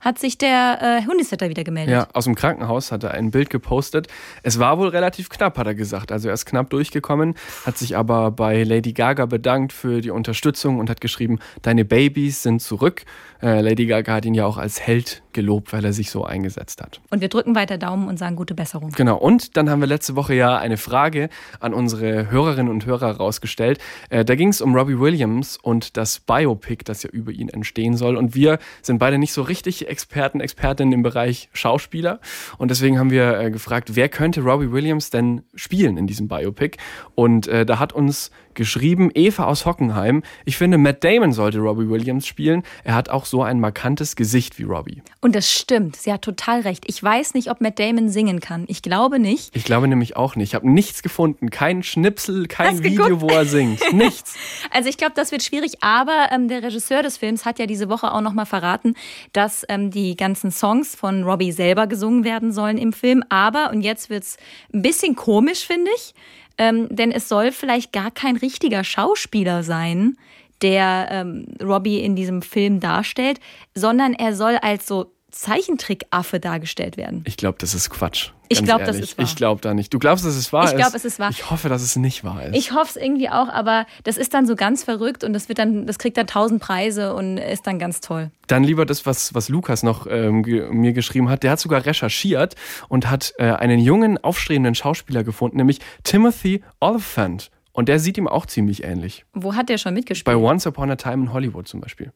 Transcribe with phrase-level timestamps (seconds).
[0.00, 1.92] hat sich der äh, Hundesitter wieder gemeldet.
[1.92, 4.08] Ja, aus dem Krankenhaus hat er ein Bild gepostet.
[4.42, 6.12] Es war wohl relativ knapp, hat er gesagt.
[6.12, 10.78] Also er ist knapp durchgekommen, hat sich aber bei Lady Gaga bedankt für die Unterstützung
[10.78, 13.04] und hat geschrieben, deine Babys sind zurück.
[13.42, 16.82] Äh, Lady Gaga hat ihn ja auch als Held gelobt, weil er sich so eingesetzt
[16.82, 17.00] hat.
[17.10, 18.90] Und wir drücken weiter Daumen und sagen gute Besserung.
[18.90, 21.28] Genau, und dann haben wir letzte Woche ja eine Frage
[21.60, 23.78] an unsere Hörerinnen und Hörer rausgestellt.
[24.08, 27.96] Äh, da ging es um Robbie Williams und das Biopic, das ja über ihn entstehen
[27.96, 28.16] soll.
[28.16, 32.18] Und wir sind beide nicht so richtig Experten, Expertinnen im Bereich Schauspieler.
[32.56, 36.78] Und deswegen haben wir äh, gefragt, wer könnte Robbie Williams denn spielen in diesem Biopic?
[37.14, 40.22] Und äh, da hat uns geschrieben Eva aus Hockenheim.
[40.44, 42.64] Ich finde, Matt Damon sollte Robbie Williams spielen.
[42.82, 45.02] Er hat auch so ein markantes Gesicht wie Robbie.
[45.20, 46.84] Und das stimmt, sie hat total recht.
[46.88, 48.64] Ich weiß nicht, ob Matt Damon singen kann.
[48.66, 49.54] Ich glaube nicht.
[49.54, 50.48] Ich glaube nämlich auch nicht.
[50.48, 51.50] Ich habe nichts gefunden.
[51.50, 53.22] Kein Schnipsel, kein Hast Video, geguckt?
[53.22, 53.80] wo er singt.
[53.92, 54.34] Nichts.
[54.70, 57.88] Also ich glaube, das wird schwierig, aber ähm, der Regisseur des Films hat ja diese
[57.88, 58.94] Woche auch nochmal verraten,
[59.32, 63.22] dass ähm, die ganzen Songs von Robbie selber gesungen werden sollen im Film.
[63.28, 64.36] Aber, und jetzt wird's
[64.72, 66.14] ein bisschen komisch, finde ich,
[66.58, 70.16] ähm, denn es soll vielleicht gar kein richtiger Schauspieler sein,
[70.62, 73.40] der ähm, Robbie in diesem Film darstellt,
[73.74, 77.22] sondern er soll als so Zeichentrickaffe dargestellt werden.
[77.26, 78.30] Ich glaube, das ist Quatsch.
[78.48, 79.24] Ich Ganz glaub, das ist wahr.
[79.24, 79.92] Ich glaube da nicht.
[79.92, 80.76] Du glaubst, dass es wahr Ich ist?
[80.76, 81.30] glaub, es ist wahr.
[81.30, 82.56] Ich hoffe, dass es nicht wahr ist.
[82.56, 85.58] Ich hoffe es irgendwie auch, aber das ist dann so ganz verrückt und das wird
[85.58, 88.30] dann, das kriegt dann tausend Preise und ist dann ganz toll.
[88.46, 91.42] Dann lieber das, was, was Lukas noch ähm, mir geschrieben hat.
[91.42, 92.54] Der hat sogar recherchiert
[92.88, 97.50] und hat äh, einen jungen, aufstrebenden Schauspieler gefunden, nämlich Timothy Oliphant.
[97.72, 99.26] Und der sieht ihm auch ziemlich ähnlich.
[99.34, 100.36] Wo hat der schon Bei mitgespielt?
[100.36, 102.12] Once Upon a Time in Hollywood zum Beispiel.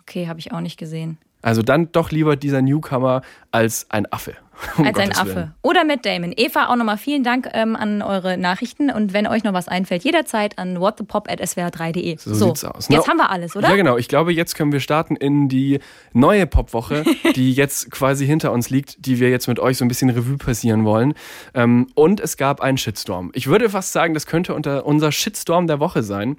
[0.00, 1.18] Okay, habe ich auch nicht gesehen.
[1.44, 4.34] Also dann doch lieber dieser Newcomer als ein Affe.
[4.78, 5.34] Um Als ein Affe.
[5.34, 5.54] Willen.
[5.62, 6.32] Oder Matt Damon.
[6.36, 10.04] Eva, auch nochmal vielen Dank ähm, an eure Nachrichten und wenn euch noch was einfällt,
[10.04, 12.16] jederzeit an whatthepop.swr3.de.
[12.16, 12.88] So sieht's aus.
[12.88, 13.68] Jetzt Na, haben wir alles, oder?
[13.68, 13.96] Ja, genau.
[13.96, 15.80] Ich glaube, jetzt können wir starten in die
[16.12, 17.04] neue Popwoche,
[17.34, 20.38] die jetzt quasi hinter uns liegt, die wir jetzt mit euch so ein bisschen Revue
[20.38, 21.14] passieren wollen.
[21.52, 23.32] Ähm, und es gab einen Shitstorm.
[23.34, 26.36] Ich würde fast sagen, das könnte unter unser Shitstorm der Woche sein.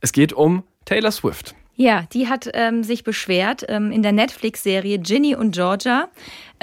[0.00, 1.54] Es geht um Taylor Swift.
[1.76, 3.64] Ja, die hat ähm, sich beschwert.
[3.68, 6.08] Ähm, in der Netflix-Serie Ginny und Georgia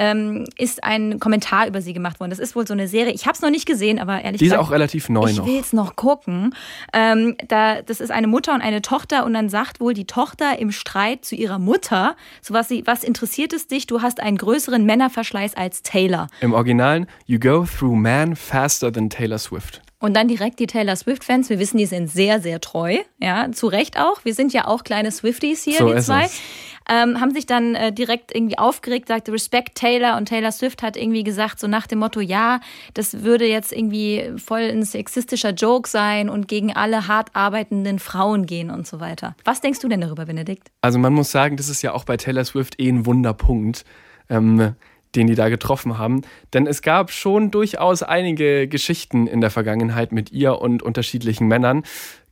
[0.02, 2.30] ähm, ist ein Kommentar über sie gemacht worden.
[2.30, 3.12] Das ist wohl so eine Serie.
[3.12, 4.66] Ich habe es noch nicht gesehen, aber ehrlich Die ist gesagt.
[4.68, 5.46] auch relativ neu ich noch.
[5.46, 6.54] will es noch gucken.
[6.92, 10.58] Ähm, da, das ist eine Mutter und eine Tochter und dann sagt wohl die Tochter
[10.58, 13.86] im Streit zu ihrer Mutter, so was, sie, was interessiert es dich?
[13.86, 16.26] Du hast einen größeren Männerverschleiß als Taylor.
[16.40, 19.82] Im Originalen, You go through man faster than Taylor Swift.
[20.00, 21.48] Und dann direkt die Taylor Swift-Fans.
[21.48, 22.96] Wir wissen, die sind sehr, sehr treu.
[23.20, 24.24] Ja, zu Recht auch.
[24.24, 26.24] Wir sind ja auch kleine Swifties hier, So die ist zwei.
[26.24, 26.40] es.
[26.88, 30.96] Ähm, haben sich dann äh, direkt irgendwie aufgeregt, sagte Respect Taylor und Taylor Swift hat
[30.96, 32.60] irgendwie gesagt, so nach dem Motto, ja,
[32.94, 38.46] das würde jetzt irgendwie voll ein sexistischer Joke sein und gegen alle hart arbeitenden Frauen
[38.46, 39.36] gehen und so weiter.
[39.44, 40.68] Was denkst du denn darüber, Benedikt?
[40.80, 43.84] Also man muss sagen, das ist ja auch bei Taylor Swift eh ein Wunderpunkt,
[44.28, 44.74] ähm,
[45.14, 46.22] den die da getroffen haben.
[46.54, 51.82] Denn es gab schon durchaus einige Geschichten in der Vergangenheit mit ihr und unterschiedlichen Männern.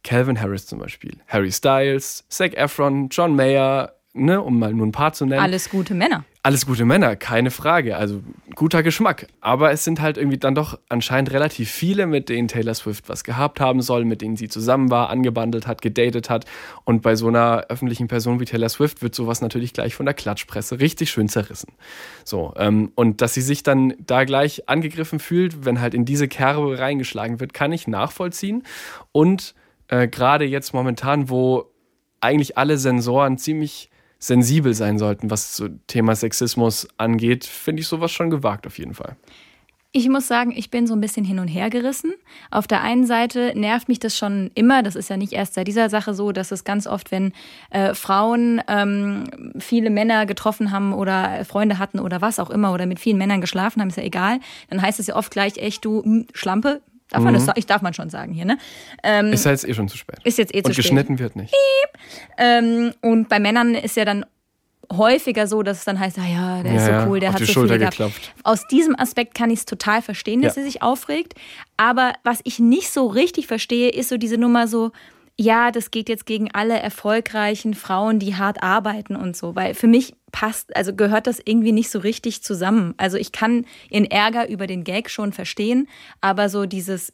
[0.02, 4.92] Calvin Harris zum Beispiel, Harry Styles, Zac Efron, John Mayer, ne, um mal nur ein
[4.92, 5.40] paar zu nennen.
[5.40, 6.24] Alles gute Männer.
[6.42, 7.96] Alles gute Männer, keine Frage.
[7.98, 8.22] Also
[8.54, 9.26] guter Geschmack.
[9.42, 13.24] Aber es sind halt irgendwie dann doch anscheinend relativ viele, mit denen Taylor Swift was
[13.24, 16.46] gehabt haben soll, mit denen sie zusammen war, angebandelt hat, gedatet hat.
[16.84, 20.14] Und bei so einer öffentlichen Person wie Taylor Swift wird sowas natürlich gleich von der
[20.14, 21.74] Klatschpresse richtig schön zerrissen.
[22.24, 26.26] So, ähm, und dass sie sich dann da gleich angegriffen fühlt, wenn halt in diese
[26.26, 28.62] Kerbe reingeschlagen wird, kann ich nachvollziehen.
[29.12, 29.54] Und
[29.88, 31.66] äh, gerade jetzt momentan, wo
[32.20, 33.90] eigentlich alle Sensoren ziemlich
[34.20, 38.94] sensibel sein sollten, was so Thema Sexismus angeht, finde ich sowas schon gewagt auf jeden
[38.94, 39.16] Fall.
[39.92, 42.12] Ich muss sagen, ich bin so ein bisschen hin und her gerissen.
[42.52, 45.66] Auf der einen Seite nervt mich das schon immer, das ist ja nicht erst seit
[45.66, 47.32] dieser Sache so, dass es ganz oft, wenn
[47.70, 49.24] äh, Frauen ähm,
[49.58, 53.40] viele Männer getroffen haben oder Freunde hatten oder was auch immer oder mit vielen Männern
[53.40, 54.38] geschlafen haben, ist ja egal,
[54.68, 56.82] dann heißt es ja oft gleich echt, du mh, Schlampe.
[57.10, 58.56] Darf man das, ich darf man schon sagen hier, ne?
[59.02, 60.18] Ähm, Ist ja jetzt eh schon zu spät.
[60.24, 60.84] ist jetzt eh zu Und spät.
[60.84, 61.52] geschnitten wird nicht.
[62.38, 64.24] Ähm, und bei Männern ist ja dann
[64.92, 67.32] häufiger so, dass es dann heißt, ah ja, der ist Ja, so ja, cool, der
[67.32, 67.96] hat die so Schulter viel gehabt.
[67.96, 68.34] geklopft.
[68.42, 70.62] Aus diesem Aspekt kann ich es total verstehen, dass Ja.
[70.62, 71.34] sie sich aufregt.
[71.76, 74.90] Aber was ich nicht so richtig verstehe, ist so diese Nummer so,
[75.40, 79.56] ja, das geht jetzt gegen alle erfolgreichen Frauen, die hart arbeiten und so.
[79.56, 82.92] Weil für mich passt, also gehört das irgendwie nicht so richtig zusammen.
[82.98, 85.88] Also ich kann ihren Ärger über den Gag schon verstehen,
[86.20, 87.10] aber so dieses,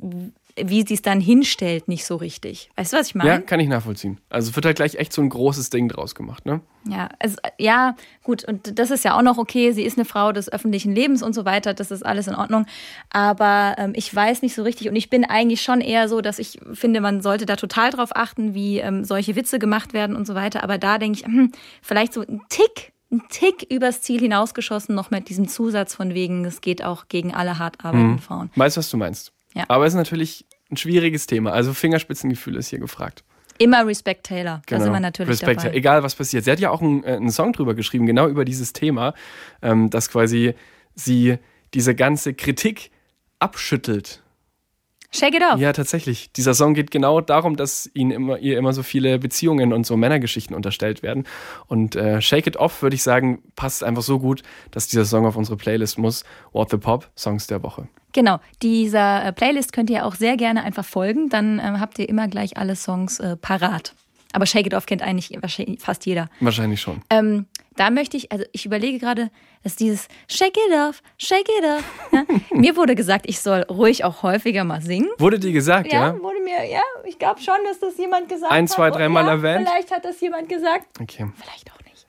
[0.57, 2.71] wie sie es dann hinstellt, nicht so richtig.
[2.77, 3.31] Weißt du, was ich meine?
[3.31, 4.21] Ja, kann ich nachvollziehen.
[4.31, 6.61] Also wird halt gleich echt so ein großes Ding draus gemacht, ne?
[6.89, 9.73] Ja, also, ja, gut, und das ist ja auch noch okay.
[9.73, 11.75] Sie ist eine Frau des öffentlichen Lebens und so weiter.
[11.75, 12.65] Das ist alles in Ordnung.
[13.11, 14.89] Aber ähm, ich weiß nicht so richtig.
[14.89, 18.11] Und ich bin eigentlich schon eher so, dass ich finde, man sollte da total drauf
[18.15, 20.63] achten, wie ähm, solche Witze gemacht werden und so weiter.
[20.63, 25.11] Aber da denke ich, hm, vielleicht so ein Tick, ein Tick übers Ziel hinausgeschossen, noch
[25.11, 28.51] mit diesem Zusatz von wegen, es geht auch gegen alle hart arbeitenden Frauen.
[28.57, 29.33] Weißt, was du meinst.
[29.57, 29.65] Ja.
[29.69, 31.53] Aber es ist natürlich ein schwieriges Thema.
[31.53, 33.25] Also Fingerspitzengefühl ist hier gefragt.
[33.59, 34.61] Immer Respect Taylor.
[34.67, 35.49] Da sind wir natürlich Genau.
[35.51, 35.77] Respekt, dabei.
[35.77, 36.45] egal was passiert.
[36.45, 39.15] Sie hat ja auch einen, äh, einen Song drüber geschrieben, genau über dieses Thema,
[39.63, 40.55] ähm, dass quasi
[40.95, 41.39] sie
[41.73, 42.91] diese ganze Kritik
[43.39, 44.23] abschüttelt.
[45.11, 45.59] Shake it off.
[45.59, 46.33] Ja, tatsächlich.
[46.33, 49.97] Dieser Song geht genau darum, dass ihnen immer, ihr immer so viele Beziehungen und so
[49.97, 51.25] Männergeschichten unterstellt werden.
[51.69, 54.43] Und äh, Shake It Off, würde ich sagen, passt einfach so gut,
[54.73, 56.25] dass dieser Song auf unsere Playlist muss.
[56.53, 57.89] What the Pop, Songs der Woche.
[58.17, 62.09] Genau, dieser äh, Playlist könnt ihr auch sehr gerne einfach folgen, dann ähm, habt ihr
[62.09, 63.95] immer gleich alle Songs äh, parat.
[64.33, 66.31] Aber Shake It Off kennt eigentlich wahrscheinlich fast jeder.
[66.41, 67.03] Wahrscheinlich schon.
[67.11, 67.45] Ähm,
[67.77, 69.31] da möchte ich, also ich überlege gerade,
[69.63, 71.85] dass dieses Shake It Off, Shake It Off.
[72.11, 72.25] Ja,
[72.57, 75.11] mir wurde gesagt, ich soll ruhig auch häufiger mal singen.
[75.19, 76.15] Wurde dir gesagt, ja?
[76.15, 78.71] Ja, wurde mir, ja, ich glaube schon, dass das jemand gesagt Ein, hat.
[78.71, 79.69] zwei, Und dreimal ja, erwähnt?
[79.69, 81.31] Vielleicht hat das jemand gesagt, Okay.
[81.37, 82.07] vielleicht auch nicht.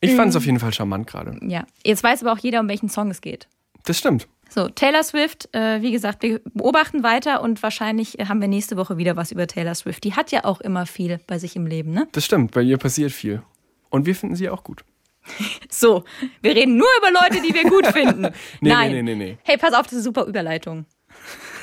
[0.00, 1.38] Ich fand es auf jeden Fall charmant gerade.
[1.42, 3.46] Ja, jetzt weiß aber auch jeder, um welchen Song es geht.
[3.84, 4.28] Das stimmt.
[4.48, 8.98] So, Taylor Swift, äh, wie gesagt, wir beobachten weiter und wahrscheinlich haben wir nächste Woche
[8.98, 10.04] wieder was über Taylor Swift.
[10.04, 12.06] Die hat ja auch immer viel bei sich im Leben, ne?
[12.12, 12.52] Das stimmt.
[12.52, 13.42] Bei ihr passiert viel.
[13.90, 14.84] Und wir finden sie auch gut.
[15.70, 16.04] So,
[16.40, 18.28] wir reden nur über Leute, die wir gut finden.
[18.60, 18.92] Nee, Nein.
[18.92, 19.38] nee, nee, nee, nee.
[19.42, 20.86] Hey, pass auf, das ist eine super Überleitung.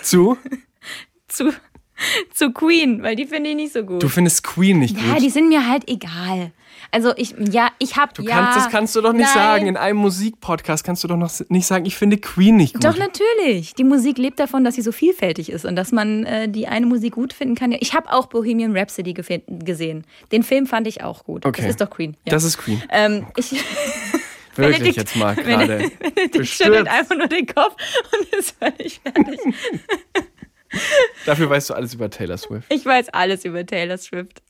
[0.04, 0.38] Zu?
[1.28, 1.54] Zu,
[2.34, 4.04] zu Queen, weil die finde ich nicht so gut.
[4.04, 5.22] Du findest Queen nicht ja, gut.
[5.22, 6.52] die sind mir halt egal.
[6.94, 8.36] Also ich, ja, ich hab, Du ja.
[8.36, 9.34] kannst, das kannst du doch nicht nein.
[9.34, 9.68] sagen.
[9.68, 12.84] In einem Musikpodcast kannst du doch noch nicht sagen, ich finde Queen nicht gut.
[12.84, 13.74] Doch, natürlich.
[13.76, 16.86] Die Musik lebt davon, dass sie so vielfältig ist und dass man äh, die eine
[16.86, 17.72] Musik gut finden kann.
[17.72, 20.04] Ich habe auch Bohemian Rhapsody gesehen.
[20.34, 21.46] Den Film fand ich auch gut.
[21.46, 21.62] Okay.
[21.62, 22.18] Das ist doch Queen.
[22.26, 22.32] Ja.
[22.32, 22.84] Das ist Queen.
[22.90, 23.52] ähm, ich,
[24.58, 25.90] Wirklich Benedikt- jetzt mal gerade.
[25.98, 27.74] Benedikt schüttelt einfach nur den Kopf
[28.20, 29.40] und ist völlig fertig.
[31.26, 32.72] Dafür weißt du alles über Taylor Swift.
[32.74, 34.42] Ich weiß alles über Taylor Swift.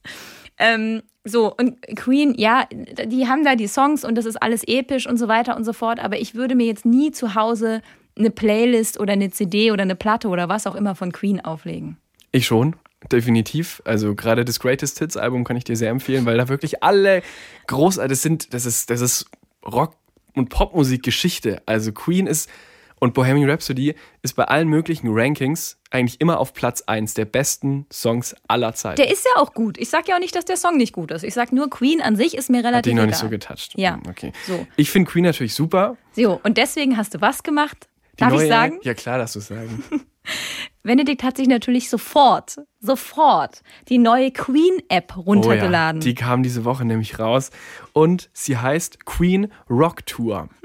[0.58, 5.06] Ähm, so, und Queen, ja, die haben da die Songs und das ist alles episch
[5.06, 7.80] und so weiter und so fort, aber ich würde mir jetzt nie zu Hause
[8.18, 11.96] eine Playlist oder eine CD oder eine Platte oder was auch immer von Queen auflegen.
[12.32, 12.76] Ich schon,
[13.10, 13.82] definitiv.
[13.84, 17.22] Also gerade das Greatest Hits Album kann ich dir sehr empfehlen, weil da wirklich alle
[17.68, 18.54] großartig sind.
[18.54, 19.26] Das ist, das ist
[19.64, 19.96] Rock-
[20.34, 21.62] und Popmusik-Geschichte.
[21.66, 22.50] Also Queen ist
[22.98, 27.86] und Bohemian Rhapsody ist bei allen möglichen Rankings eigentlich immer auf Platz 1 der besten
[27.92, 28.96] Songs aller Zeiten.
[28.96, 29.78] Der ist ja auch gut.
[29.78, 31.22] Ich sag ja auch nicht, dass der Song nicht gut ist.
[31.22, 33.06] Ich sag nur, Queen an sich ist mir Hat relativ dich noch egal.
[33.08, 33.72] nicht so getoucht.
[33.76, 33.98] Ja.
[34.08, 34.32] Okay.
[34.46, 34.66] So.
[34.76, 35.96] Ich finde Queen natürlich super.
[36.12, 37.88] So, und deswegen hast du was gemacht?
[38.14, 38.78] Die Darf neue, ich sagen?
[38.82, 39.82] Ja, klar, darfst du sagen.
[40.82, 46.00] Benedikt hat sich natürlich sofort, sofort die neue Queen-App runtergeladen.
[46.00, 47.50] Oh ja, die kam diese Woche nämlich raus
[47.92, 50.48] und sie heißt Queen Rock Tour.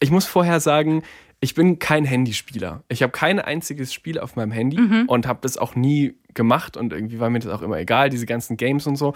[0.00, 1.02] Ich muss vorher sagen,
[1.44, 2.82] ich bin kein Handyspieler.
[2.88, 5.04] Ich habe kein einziges Spiel auf meinem Handy Mhm.
[5.08, 8.24] und habe das auch nie gemacht und irgendwie war mir das auch immer egal, diese
[8.26, 9.12] ganzen Games und so.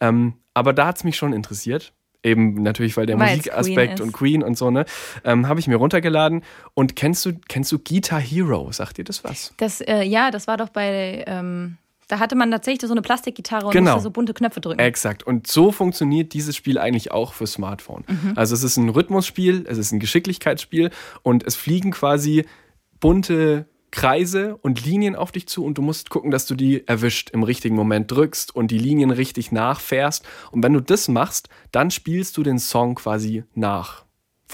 [0.00, 1.92] Ähm, aber da hat es mich schon interessiert.
[2.22, 4.12] Eben natürlich, weil der Musikaspekt und.
[4.12, 4.86] Queen und so, ne?
[5.24, 6.42] Ähm, habe ich mir runtergeladen.
[6.72, 8.72] Und kennst du, kennst du Guitar Hero?
[8.72, 9.52] Sagt dir das was?
[9.58, 11.76] Das, äh, ja, das war doch bei, ähm,
[12.08, 13.92] Da hatte man tatsächlich so eine Plastikgitarre und Genau.
[13.92, 14.78] musste so bunte Knöpfe drücken.
[14.80, 15.22] Exakt.
[15.22, 18.04] Und so funktioniert dieses Spiel eigentlich auch für Smartphone.
[18.36, 20.90] Also es ist ein Rhythmusspiel, es ist ein Geschicklichkeitsspiel
[21.22, 22.44] und es fliegen quasi
[23.00, 27.30] bunte Kreise und Linien auf dich zu und du musst gucken, dass du die erwischt,
[27.30, 30.24] im richtigen Moment drückst und die Linien richtig nachfährst.
[30.50, 34.03] Und wenn du das machst, dann spielst du den Song quasi nach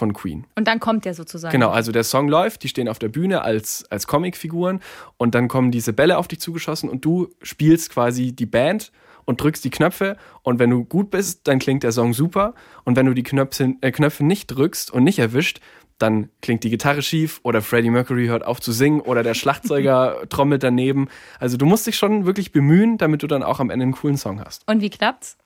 [0.00, 0.46] von Queen.
[0.56, 1.52] Und dann kommt der sozusagen.
[1.52, 4.80] Genau, also der Song läuft, die stehen auf der Bühne als, als Comicfiguren
[5.18, 8.90] und dann kommen diese Bälle auf dich zugeschossen und du spielst quasi die Band
[9.26, 12.54] und drückst die Knöpfe und wenn du gut bist, dann klingt der Song super
[12.84, 15.60] und wenn du die Knöpfe, äh, Knöpfe nicht drückst und nicht erwischt,
[15.98, 20.22] dann klingt die Gitarre schief oder Freddie Mercury hört auf zu singen oder der Schlagzeuger
[20.30, 21.08] trommelt daneben.
[21.38, 24.16] Also du musst dich schon wirklich bemühen, damit du dann auch am Ende einen coolen
[24.16, 24.66] Song hast.
[24.66, 25.36] Und wie klappt's?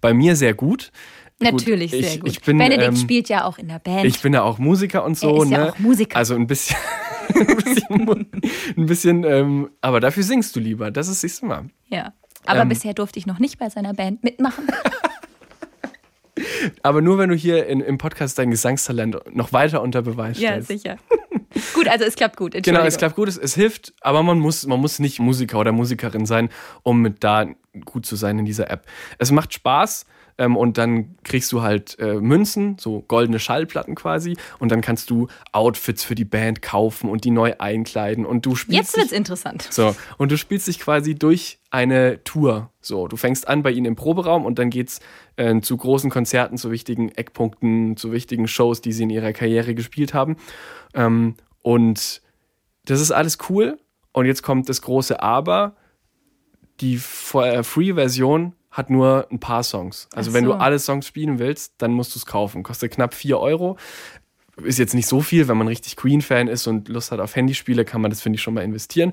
[0.00, 0.92] Bei mir sehr gut.
[1.52, 2.28] Natürlich Gut, sehr ich- gut.
[2.30, 4.04] ich bin, Benedikt ähm, spielt ja auch in der Band.
[4.04, 5.36] Ich bin ja auch Musiker und so.
[5.36, 5.72] Er ist ja ne?
[5.72, 6.16] auch Musiker.
[6.16, 6.76] Also ein bisschen.
[7.34, 8.30] ein bisschen,
[8.76, 10.90] ein bisschen ähm, aber dafür singst du lieber.
[10.90, 11.64] Das ist, siehst du mal.
[11.88, 12.12] ja.
[12.46, 14.66] Aber Ähm, bisher durfte ich noch nicht bei seiner Band mitmachen.
[16.82, 20.50] Aber nur wenn du hier in, im Podcast dein Gesangstalent noch weiter unter Beweis ja,
[20.50, 20.68] stellst.
[20.68, 20.96] sicher.
[21.74, 22.54] gut, also es klappt gut.
[22.62, 25.72] Genau, es klappt gut, es, es hilft, aber man muss, man muss nicht Musiker oder
[25.72, 26.48] Musikerin sein,
[26.82, 27.46] um mit da
[27.84, 28.84] gut zu sein in dieser App.
[29.18, 30.06] Es macht Spaß
[30.38, 35.10] ähm, und dann kriegst du halt äh, Münzen, so goldene Schallplatten quasi, und dann kannst
[35.10, 38.78] du Outfits für die Band kaufen und die neu einkleiden und du spielst.
[38.78, 39.68] Jetzt wird's dich- interessant.
[39.70, 42.70] So, und du spielst dich quasi durch eine Tour.
[42.80, 45.00] So, du fängst an bei ihnen im Proberaum und dann geht's
[45.36, 49.74] äh, zu großen Konzerten, zu wichtigen Eckpunkten, zu wichtigen Shows, die sie in ihrer Karriere
[49.74, 50.36] gespielt haben.
[50.94, 52.22] Ähm, und
[52.84, 53.78] das ist alles cool.
[54.12, 55.74] Und jetzt kommt das große Aber.
[56.80, 60.08] Die äh, Free-Version hat nur ein paar Songs.
[60.12, 60.56] Also Ach wenn du so.
[60.56, 62.64] alle Songs spielen willst, dann musst du es kaufen.
[62.64, 63.78] Kostet knapp 4 Euro.
[64.62, 67.84] Ist jetzt nicht so viel, wenn man richtig Queen-Fan ist und Lust hat auf Handyspiele,
[67.84, 69.12] kann man das, finde ich, schon mal investieren.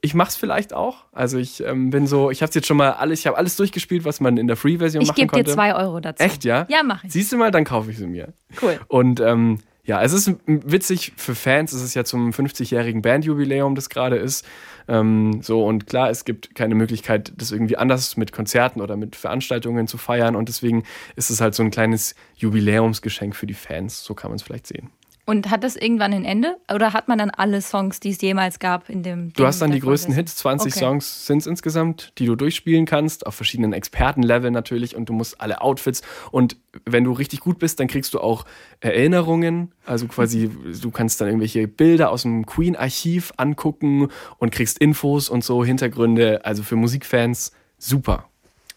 [0.00, 1.04] Ich mach's vielleicht auch.
[1.12, 4.04] Also ich ähm, bin so, ich habe jetzt schon mal alles, ich habe alles durchgespielt,
[4.04, 5.52] was man in der Free-Version Ich machen gebe dir konnte.
[5.52, 6.22] zwei Euro dazu.
[6.22, 6.64] Echt, ja?
[6.68, 7.12] Ja, mach ich.
[7.12, 8.32] Siehst du mal, dann kaufe ich sie mir.
[8.62, 8.78] Cool.
[8.86, 11.72] Und ähm, ja, es ist witzig für Fans.
[11.72, 14.46] Es ist ja zum 50-jährigen Bandjubiläum, das gerade ist.
[14.88, 19.16] Ähm, so und klar, es gibt keine Möglichkeit, das irgendwie anders mit Konzerten oder mit
[19.16, 20.36] Veranstaltungen zu feiern.
[20.36, 20.84] Und deswegen
[21.16, 24.04] ist es halt so ein kleines Jubiläumsgeschenk für die Fans.
[24.04, 24.90] So kann man es vielleicht sehen.
[25.26, 26.56] Und hat das irgendwann ein Ende?
[26.72, 29.70] Oder hat man dann alle Songs, die es jemals gab in dem Du hast dann
[29.70, 30.32] die größten Hits.
[30.32, 30.84] Hits, 20 Okay.
[30.84, 35.40] Songs sind es insgesamt, die du durchspielen kannst, auf verschiedenen Expertenlevel natürlich und du musst
[35.40, 38.44] alle Outfits und wenn du richtig gut bist, dann kriegst du auch
[38.80, 40.50] Erinnerungen, also quasi
[40.80, 46.44] du kannst dann irgendwelche Bilder aus dem Queen-Archiv angucken und kriegst Infos und so, Hintergründe,
[46.44, 48.28] also für Musikfans super.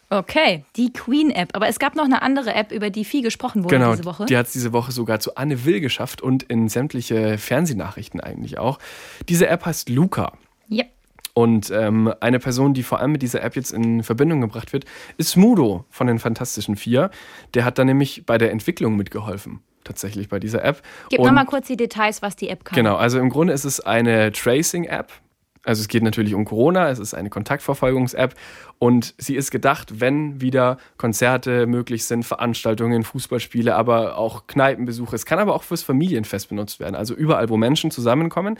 [0.09, 1.49] Okay, die Queen-App.
[1.53, 4.25] Aber es gab noch eine andere App, über die viel gesprochen wurde Genau, diese Woche.
[4.25, 8.57] die hat es diese Woche sogar zu Anne Will geschafft und in sämtliche Fernsehnachrichten eigentlich
[8.57, 8.79] auch.
[9.27, 10.33] Diese App heißt Luca.
[10.67, 10.85] ja.
[11.33, 14.85] Und ähm, eine Person, die vor allem mit dieser App jetzt in Verbindung gebracht wird,
[15.19, 17.11] ist Smudo von den Fantastischen Vier.
[17.53, 20.81] Der hat da nämlich bei der Entwicklung mitgeholfen, tatsächlich bei dieser App.
[21.11, 22.75] Gib nochmal kurz die Details, was die App kann.
[22.75, 25.11] Genau, also im Grunde ist es eine Tracing-App.
[25.67, 28.35] Also es geht natürlich um Corona, es ist eine Kontaktverfolgungs-App
[28.79, 35.13] und sie ist gedacht, wenn wieder Konzerte möglich sind, Veranstaltungen, Fußballspiele, aber auch Kneipenbesuche.
[35.13, 38.57] Es kann aber auch fürs Familienfest benutzt werden, also überall, wo Menschen zusammenkommen.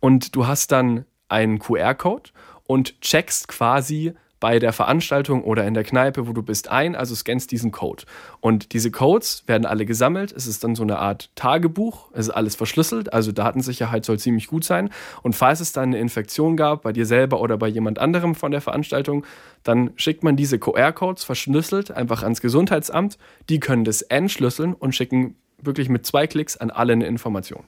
[0.00, 2.30] Und du hast dann einen QR-Code
[2.64, 7.14] und checkst quasi bei der Veranstaltung oder in der Kneipe, wo du bist, ein, also
[7.14, 8.04] scannst diesen Code.
[8.40, 10.32] Und diese Codes werden alle gesammelt.
[10.32, 12.10] Es ist dann so eine Art Tagebuch.
[12.12, 14.90] Es ist alles verschlüsselt, also Datensicherheit soll ziemlich gut sein.
[15.22, 18.50] Und falls es dann eine Infektion gab, bei dir selber oder bei jemand anderem von
[18.50, 19.24] der Veranstaltung,
[19.62, 23.18] dann schickt man diese QR-Codes verschlüsselt einfach ans Gesundheitsamt.
[23.48, 27.64] Die können das entschlüsseln und schicken wirklich mit zwei Klicks an alle eine Information.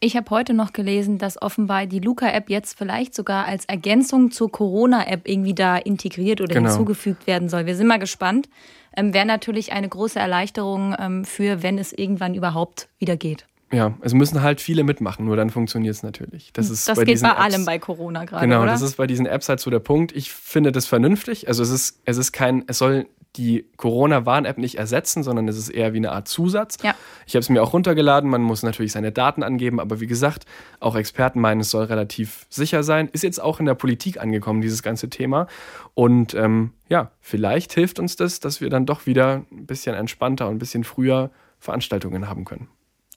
[0.00, 4.50] Ich habe heute noch gelesen, dass offenbar die Luca-App jetzt vielleicht sogar als Ergänzung zur
[4.50, 6.68] Corona-App irgendwie da integriert oder Genau.
[6.68, 7.66] hinzugefügt werden soll.
[7.66, 8.48] Wir sind mal gespannt.
[8.96, 13.46] Ähm, Wäre natürlich eine große Erleichterung ähm, für, wenn es irgendwann überhaupt wieder geht.
[13.72, 16.52] Ja, es müssen halt viele mitmachen, nur dann funktioniert es natürlich.
[16.54, 18.70] Das, ist Das bei geht bei Apps- allem bei Corona gerade, Genau, oder?
[18.70, 20.12] das ist bei diesen Apps halt so der Punkt.
[20.16, 21.48] Ich finde das vernünftig.
[21.48, 23.06] Also es ist, es ist kein, es soll
[23.38, 26.76] die Corona-Warn-App nicht ersetzen, sondern es ist eher wie eine Art Zusatz.
[26.82, 26.94] Ja.
[27.26, 28.28] Ich habe es mir auch runtergeladen.
[28.28, 30.44] Man muss natürlich seine Daten angeben, aber wie gesagt,
[30.80, 33.08] auch Experten meinen, es soll relativ sicher sein.
[33.12, 35.46] Ist jetzt auch in der Politik angekommen, dieses ganze Thema.
[35.94, 40.48] Und ähm, ja, vielleicht hilft uns das, dass wir dann doch wieder ein bisschen entspannter
[40.48, 42.68] und ein bisschen früher Veranstaltungen haben können.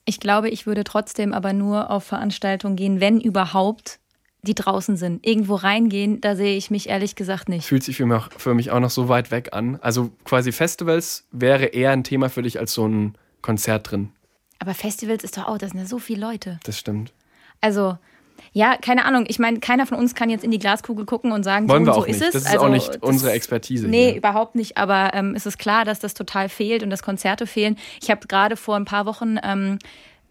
[0.04, 4.00] Ich glaube, ich würde trotzdem aber nur auf Veranstaltungen gehen, wenn überhaupt,
[4.42, 5.24] die draußen sind.
[5.26, 7.64] Irgendwo reingehen, da sehe ich mich ehrlich gesagt nicht.
[7.66, 9.78] fühlt sich für mich, für mich auch noch so weit weg an.
[9.80, 14.10] Also quasi Festivals wäre eher ein Thema für dich als so ein Konzert drin.
[14.58, 16.58] Aber Festivals ist doch auch, das sind ja so viele Leute.
[16.64, 17.12] Das stimmt.
[17.60, 17.96] Also,
[18.52, 19.24] Ja, keine Ahnung.
[19.28, 21.92] Ich meine, keiner von uns kann jetzt in die Glaskugel gucken und sagen, Wollen so
[21.92, 22.20] wir auch so nicht.
[22.20, 22.42] ist es.
[22.44, 24.16] Das ist auch nicht unsere Expertise Nee, hier.
[24.16, 24.76] überhaupt nicht.
[24.76, 27.76] Aber ähm, es ist klar, dass das total fehlt und dass Konzerte fehlen.
[28.02, 29.78] Ich habe gerade vor ein paar Wochen ähm,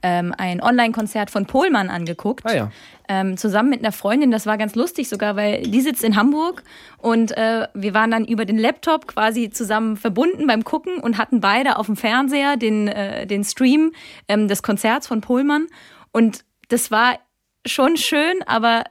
[0.04, 2.46] ähm, ein Online-Konzert von Pohlmann angeguckt.
[2.46, 2.72] Ah ja.
[3.08, 4.32] ähm, zusammen mit einer Freundin.
[4.32, 6.64] Das war ganz lustig sogar, weil die sitzt in Hamburg
[6.98, 11.40] und äh, wir waren dann über den Laptop quasi zusammen verbunden beim Gucken und hatten
[11.42, 13.92] beide auf dem Fernseher den, äh, den Stream
[14.28, 15.68] ähm, des Konzerts von Pohlmann.
[16.12, 17.20] Und das war
[17.66, 18.84] schon schön, aber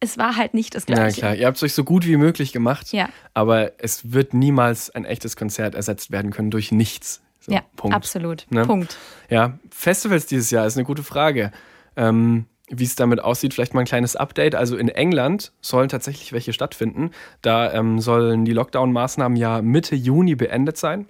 [0.00, 1.20] es war halt nicht das Ja, Gleiche.
[1.20, 1.34] klar.
[1.34, 2.92] Ihr habt es euch so gut wie möglich gemacht.
[2.92, 3.08] Ja.
[3.34, 7.22] Aber es wird niemals ein echtes Konzert ersetzt werden können durch nichts.
[7.50, 7.94] So, Ja, Punkt.
[7.96, 8.46] absolut.
[8.50, 8.64] Ne?
[8.64, 8.96] Punkt.
[9.28, 11.50] Ja, Festivals dieses Jahr ist eine gute Frage.
[11.96, 14.54] Ähm, wie es damit aussieht, vielleicht mal ein kleines Update.
[14.54, 17.10] Also in England sollen tatsächlich welche stattfinden.
[17.42, 21.06] Da ähm, sollen die Lockdown-Maßnahmen ja Mitte Juni beendet sein.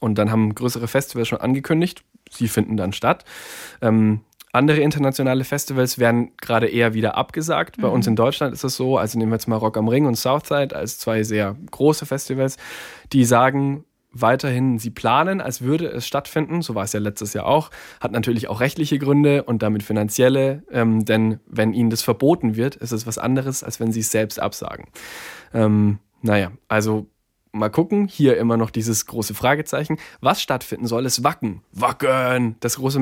[0.00, 3.24] Und dann haben größere Festivals schon angekündigt, sie finden dann statt.
[3.82, 4.22] Ähm,
[4.52, 7.80] andere internationale Festivals werden gerade eher wieder abgesagt.
[7.80, 10.06] Bei uns in Deutschland ist es so, also nehmen wir jetzt mal Rock am Ring
[10.06, 12.56] und Southside als zwei sehr große Festivals,
[13.12, 13.84] die sagen
[14.20, 16.62] weiterhin, sie planen, als würde es stattfinden.
[16.62, 17.70] So war es ja letztes Jahr auch.
[18.00, 22.76] Hat natürlich auch rechtliche Gründe und damit finanzielle, ähm, denn wenn ihnen das verboten wird,
[22.76, 24.86] ist es was anderes, als wenn sie es selbst absagen.
[25.54, 27.06] Ähm, naja, also
[27.52, 28.06] mal gucken.
[28.06, 29.98] Hier immer noch dieses große Fragezeichen.
[30.20, 31.62] Was stattfinden soll, ist Wacken.
[31.72, 33.00] Wacken, das große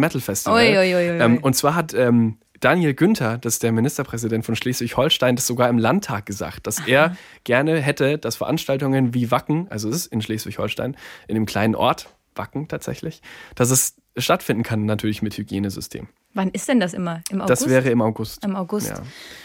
[0.94, 1.20] ui, ui.
[1.20, 5.68] Ähm, und zwar hat ähm, Daniel Günther, das ist der Ministerpräsident von Schleswig-Holstein, das sogar
[5.68, 10.22] im Landtag gesagt, dass er gerne hätte, dass Veranstaltungen wie Wacken, also es ist in
[10.22, 10.96] Schleswig-Holstein,
[11.28, 13.22] in dem kleinen Ort, Wacken tatsächlich,
[13.54, 16.08] dass es stattfinden kann, natürlich mit Hygienesystem.
[16.34, 17.22] Wann ist denn das immer?
[17.30, 17.62] Im August?
[17.62, 18.44] Das wäre im August.
[18.44, 18.92] Im August.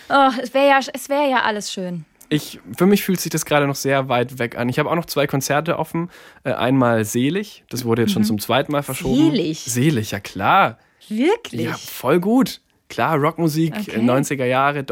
[0.10, 0.30] Ja.
[0.30, 2.06] Oh, es wäre ja, es wär ja alles schön.
[2.28, 4.70] Ich, für mich fühlt sich das gerade noch sehr weit weg an.
[4.70, 6.10] Ich habe auch noch zwei Konzerte offen.
[6.46, 9.26] Äh, einmal Selig, das wurde jetzt schon zum zweiten Mal verschoben.
[9.26, 9.32] Mhm.
[9.32, 9.60] Selig?
[9.66, 10.78] Selig, ja klar.
[11.10, 11.64] Wirklich?
[11.64, 12.62] Ja, voll gut.
[12.92, 13.92] Klar, Rockmusik, Okay.
[13.96, 14.86] äh, 90er Jahre,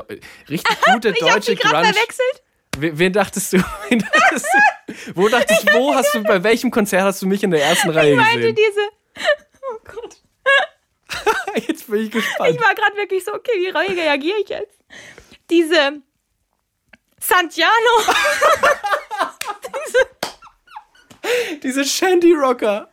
[0.50, 1.94] richtig gute ich deutsche gerade Grunge.
[1.94, 2.44] verwechselt.
[2.78, 3.58] Wen, dachtest du?
[3.90, 4.94] Wen dachtest du?
[5.16, 7.90] Wo dachtest du, wo hast du, bei welchem Konzert hast du mich in der ersten
[7.90, 8.56] Reihe Ich meinte gesehen?
[8.56, 9.26] diese.
[9.70, 10.16] Oh Gott.
[11.68, 12.52] Jetzt bin ich gespannt.
[12.56, 14.78] Ich war gerade wirklich so, okay, wie re- reagiere ich jetzt?
[15.50, 16.02] Diese
[17.20, 17.70] Santiano.
[21.64, 22.90] Diese Shandy Rocker.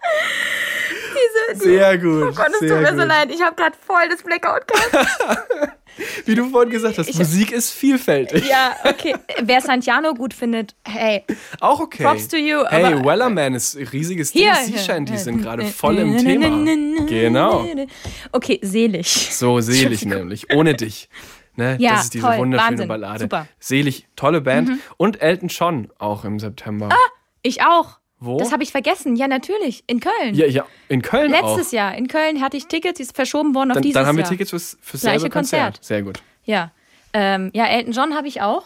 [1.55, 2.23] Diese, Sehr gut.
[2.23, 3.01] Oh Gott, es tut mir gut.
[3.01, 3.31] so leid.
[3.33, 5.73] Ich habe gerade voll das Blackout gehabt.
[6.27, 8.47] Wie du vorhin gesagt hast, Musik ist vielfältig.
[8.47, 9.15] Ja, okay.
[9.41, 11.25] Wer Santiano gut findet, hey,
[11.61, 12.03] Auch okay.
[12.03, 14.43] Props to you, Hey, Wellerman ist ein riesiges Ding.
[14.43, 14.79] Hier, Sea hier.
[14.79, 16.47] Shanties sind gerade voll im Thema.
[17.07, 17.65] Genau.
[18.33, 19.07] Okay, selig.
[19.35, 20.53] So selig nämlich.
[20.55, 21.09] Ohne dich.
[21.55, 21.77] Ne?
[21.81, 22.39] Ja, das ist diese toll.
[22.39, 22.89] wunderschöne Wahnsinn.
[22.89, 23.21] Ballade.
[23.21, 23.47] Super.
[23.59, 24.73] Selig, tolle Band.
[24.99, 26.91] Und Elton John auch im September.
[27.43, 27.99] Ich auch.
[28.19, 28.39] Wo?
[28.39, 29.17] Das habe ich vergessen.
[29.17, 29.85] Ja, natürlich.
[29.87, 30.35] In Köln.
[30.35, 31.73] ja, ja, in Köln Letztes auch.
[31.73, 31.95] Jahr.
[31.95, 34.23] In Köln hatte ich Tickets, die ist verschoben worden auf Dann, dieses dann haben wir
[34.23, 34.31] Jahr.
[34.31, 35.63] Tickets fürs, fürs Gleiche selbe Konzert.
[35.63, 35.85] Konzert.
[35.85, 36.23] Sehr gut.
[36.45, 36.73] Ja.
[37.13, 38.65] Ähm, ja, Elton John habe ich auch.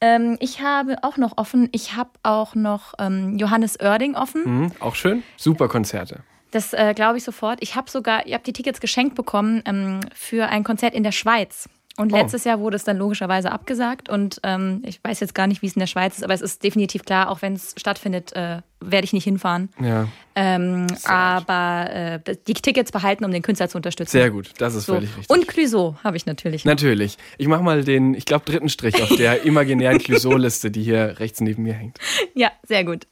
[0.00, 4.42] Ähm, ich habe auch noch offen, ich habe auch noch ähm, Johannes Oerding offen.
[4.44, 5.22] Mhm, auch schön.
[5.36, 6.20] Super Konzerte.
[6.50, 7.58] Das äh, glaube ich sofort.
[7.62, 11.12] Ich habe sogar, ich habe die Tickets geschenkt bekommen ähm, für ein Konzert in der
[11.12, 11.68] Schweiz.
[11.96, 12.16] Und Oh.
[12.16, 14.08] letztes Jahr wurde es dann logischerweise abgesagt.
[14.08, 16.40] Und ähm, ich weiß jetzt gar nicht, wie es in der Schweiz ist, aber es
[16.40, 19.68] ist definitiv klar, auch wenn es stattfindet, äh, werde ich nicht hinfahren.
[19.80, 21.90] Ja, Ähm, aber
[22.26, 24.10] äh, die Tickets behalten, um den Künstler zu unterstützen.
[24.10, 24.50] sehr gut.
[24.58, 24.94] Das ist So.
[24.94, 25.30] völlig richtig.
[25.30, 26.64] Und Clouseau habe ich natürlich.
[26.64, 26.72] noch.
[26.72, 27.16] Natürlich.
[27.38, 31.40] Ich mache mal den, ich glaube, dritten Strich auf der imaginären Clouseau-Liste, die hier rechts
[31.40, 31.98] neben mir hängt.
[32.34, 33.06] Ja, sehr gut.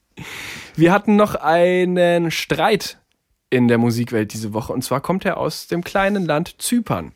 [0.75, 2.99] Wir hatten noch einen Streit
[3.49, 7.13] in der Musikwelt diese Woche und zwar kommt er aus dem kleinen Land Zypern.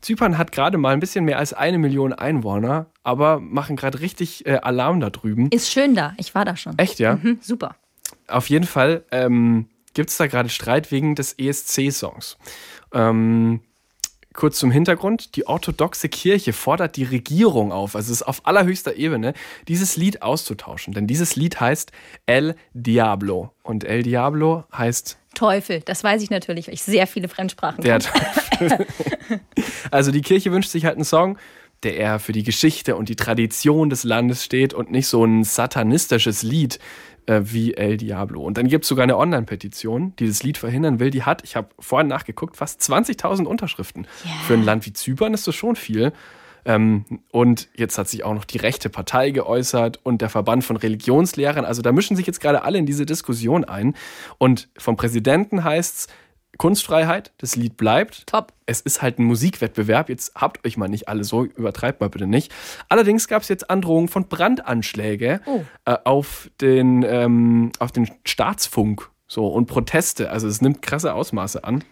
[0.00, 4.46] Zypern hat gerade mal ein bisschen mehr als eine Million Einwohner, aber machen gerade richtig
[4.46, 5.50] äh, Alarm da drüben.
[5.50, 6.14] Ist schön da.
[6.18, 6.78] Ich war da schon.
[6.78, 7.18] Echt, ja?
[7.20, 7.76] Hm, super.
[8.28, 12.36] Auf jeden Fall ähm, gibt es da gerade Streit wegen des ESC-Songs.
[12.92, 13.60] Ähm,
[14.36, 15.34] kurz zum Hintergrund.
[15.34, 19.34] Die orthodoxe Kirche fordert die Regierung auf, also es ist auf allerhöchster Ebene,
[19.66, 20.94] dieses Lied auszutauschen.
[20.94, 21.90] Denn dieses Lied heißt
[22.26, 23.52] El Diablo.
[23.62, 28.00] Und El Diablo heißt Teufel, das weiß ich natürlich, weil ich sehr viele Fremdsprachen der
[28.00, 28.22] kann.
[28.58, 28.86] Teufel.
[29.90, 31.38] also die Kirche wünscht sich halt einen Song,
[31.82, 35.44] der eher für die Geschichte und die Tradition des Landes steht und nicht so ein
[35.44, 36.78] satanistisches Lied
[37.26, 38.42] äh, wie El Diablo.
[38.42, 41.10] Und dann gibt es sogar eine Online-Petition, die das Lied verhindern will.
[41.10, 44.06] Die hat, ich habe vorhin nachgeguckt, fast 20.000 Unterschriften.
[44.46, 46.12] Für ein Land wie Zypern ist das schon viel.
[46.66, 50.76] Ähm, und jetzt hat sich auch noch die rechte Partei geäußert und der Verband von
[50.76, 51.64] Religionslehrern.
[51.64, 53.94] Also da mischen sich jetzt gerade alle in diese Diskussion ein.
[54.38, 56.06] Und vom Präsidenten heißt es,
[56.58, 58.26] Kunstfreiheit, das Lied bleibt.
[58.26, 58.52] Top.
[58.64, 60.08] Es ist halt ein Musikwettbewerb.
[60.08, 62.52] Jetzt habt euch mal nicht alle so, übertreibt mal bitte nicht.
[62.88, 65.62] Allerdings gab es jetzt Androhungen von Brandanschläge Oh.
[65.84, 70.30] äh, auf, den, ähm, auf den Staatsfunk so, und Proteste.
[70.30, 71.84] Also es nimmt krasse Ausmaße an.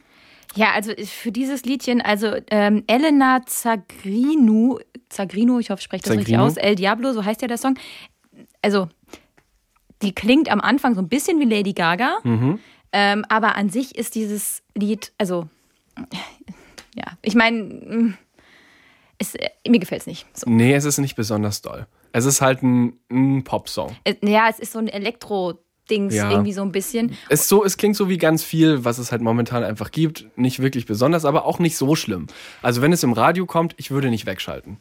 [0.57, 6.13] Ja, also für dieses Liedchen, also ähm, Elena Zagrinu, Zagrino, ich hoffe, ich spreche das
[6.13, 6.47] richtig Zagrino?
[6.47, 7.77] aus, El Diablo, so heißt ja der Song.
[8.63, 8.89] Also,
[10.03, 12.19] die klingt am Anfang so ein bisschen wie Lady Gaga,
[12.93, 15.49] ähm, aber an sich ist dieses Lied, also,
[16.95, 18.15] ja, ich meine,
[19.19, 20.27] es, äh, mir gefällt es nicht.
[20.35, 20.49] So.
[20.49, 21.87] Nee, es ist nicht besonders doll.
[22.13, 23.97] Es ist halt ein, ein Popsong.
[24.05, 24.89] Äh, Ja, es ist so ein
[25.89, 26.31] Elektro-Dings Ja.
[26.31, 27.17] irgendwie so ein bisschen.
[27.29, 30.27] Es, so, es klingt so wie ganz viel, was es halt momentan einfach gibt.
[30.37, 32.27] Nicht wirklich besonders, aber auch nicht so schlimm.
[32.63, 34.79] Also wenn es im Radio kommt, ich würde nicht wegschalten.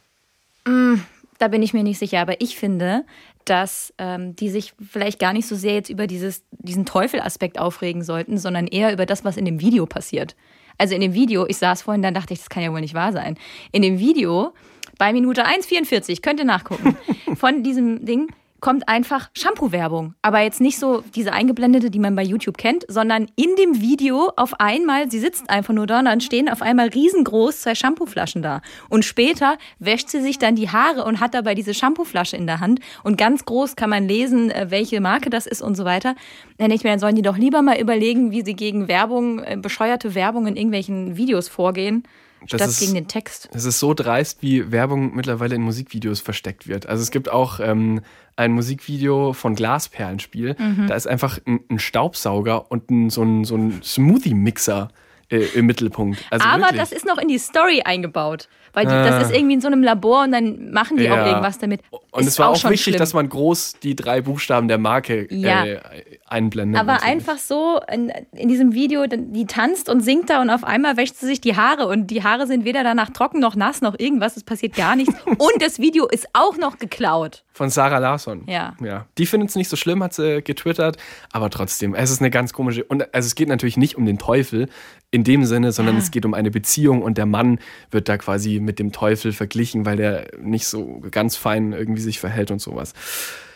[1.40, 3.04] Da bin ich mir nicht sicher, aber ich finde,
[3.44, 8.02] dass ähm, die sich vielleicht gar nicht so sehr jetzt über dieses, diesen Teufelaspekt aufregen
[8.04, 10.36] sollten, sondern eher über das, was in dem Video passiert.
[10.78, 12.94] Also in dem Video, ich saß vorhin, dann dachte ich, das kann ja wohl nicht
[12.94, 13.38] wahr sein.
[13.74, 14.54] In dem Video,
[14.98, 16.96] bei Minute 1,44, könnt ihr nachgucken,
[17.36, 18.30] von diesem Ding
[18.64, 20.16] kommt einfach Shampoo-Werbung.
[20.22, 24.32] Aber jetzt nicht so diese eingeblendete, die man bei YouTube kennt, sondern in dem Video
[24.38, 28.42] auf einmal, sie sitzt einfach nur da und dann stehen auf einmal riesengroß zwei Shampooflaschen
[28.42, 28.62] da.
[28.88, 32.62] Und später wäscht sie sich dann die Haare und hat dabei diese Shampooflasche in der
[32.62, 32.80] Hand.
[33.04, 36.16] Und ganz groß kann man lesen, äh, welche Marke das ist und so weiter.
[36.58, 39.44] Dann denke ich mir, dann sollen die doch lieber mal überlegen, wie sie gegen Werbung,
[39.44, 42.04] äh, bescheuerte Werbung in irgendwelchen Videos vorgehen,
[42.50, 43.50] Das statt ist- gegen den Text.
[43.54, 46.86] Es ist so dreist, wie Werbung mittlerweile in Musikvideos versteckt wird.
[46.86, 48.02] Also es gibt auch ähm,
[48.36, 50.56] ein Musikvideo von Glasperlenspiel.
[50.58, 50.88] Mhm.
[50.88, 54.90] Da ist einfach ein, ein Staubsauger und ein, so ein, so ein Smoothie-Mixer
[55.34, 56.20] äh, im Mittelpunkt.
[56.30, 56.80] Also Aber wirklich.
[56.80, 58.48] das ist noch in die Story eingebaut.
[58.76, 59.06] Weil die, Ah.
[59.08, 61.28] das ist irgendwie in so einem Labor und dann machen die auch Ja.
[61.28, 61.82] irgendwas damit.
[61.92, 62.98] Und Ist es war auch, wichtig, schlimm.
[62.98, 65.64] dass man groß die drei Buchstaben der Marke Ja.
[65.64, 65.80] äh,
[66.28, 66.80] einblendet.
[66.82, 67.12] Aber natürlich.
[67.14, 71.18] einfach so in, in diesem Video, die tanzt und singt da und auf einmal wäscht
[71.18, 74.38] sie sich die Haare und die Haare sind weder danach trocken noch nass noch irgendwas,
[74.38, 75.14] es passiert gar nichts.
[75.26, 77.44] und das Video ist auch noch geklaut.
[77.54, 78.44] Von Sarah Larsson.
[78.48, 78.74] Ja.
[78.84, 79.06] ja.
[79.20, 80.98] Die findet es nicht so schlimm, hat sie getwittert.
[81.32, 82.84] Aber trotzdem, es ist eine ganz komische.
[82.86, 84.68] Und also es geht natürlich nicht um den Teufel
[85.14, 87.60] in dem Sinne, sondern es geht um eine Beziehung und der Mann
[87.92, 92.20] wird da quasi mit dem Teufel verglichen, weil der nicht so ganz fein irgendwie sich
[92.20, 92.94] verhält und sowas.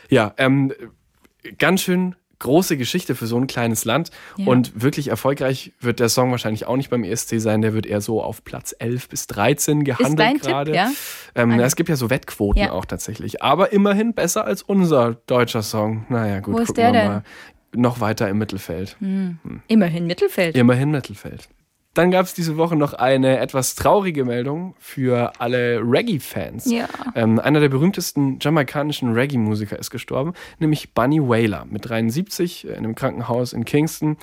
[0.10, 0.72] Ja, ähm,
[1.58, 4.12] ganz schön große Geschichte für so ein kleines Land.
[4.38, 4.46] Ja.
[4.46, 7.64] Und wirklich erfolgreich wird der Song wahrscheinlich auch nicht beim ESC sein.
[7.64, 10.76] Der wird eher so auf Platz 11 bis 13 gehandelt gerade.
[10.76, 10.92] ja?
[11.34, 13.42] Ähm, Also- es gibt ja so Wettquoten auch tatsächlich.
[13.42, 16.06] Aber immerhin besser als unser deutscher Song.
[16.10, 17.08] Naja, gut, Wo ist gucken der wir denn?
[17.12, 17.24] mal.
[17.74, 18.98] Noch weiter im Mittelfeld.
[19.68, 20.56] Immerhin Mittelfeld.
[20.56, 21.50] Immerhin Mittelfeld.
[21.98, 26.70] Dann gab es diese Woche noch eine etwas traurige Meldung für alle Reggae-Fans.
[26.70, 26.88] Ja.
[27.16, 32.94] Ähm, einer der berühmtesten jamaikanischen Reggae-Musiker ist gestorben, nämlich Bunny Wailer mit 73 in einem
[32.94, 34.18] Krankenhaus in Kingston.